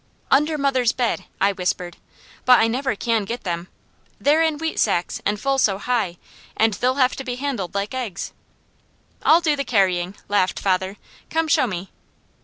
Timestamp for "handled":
7.35-7.75